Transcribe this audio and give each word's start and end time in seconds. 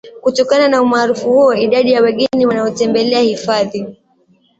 Kutokana 0.21 0.67
na 0.67 0.81
umaarufu 0.81 1.31
huo 1.31 1.53
idadi 1.53 1.91
ya 1.91 2.01
wageni 2.01 2.45
wanaotembelea 2.45 3.19
hifadhi 3.21 3.95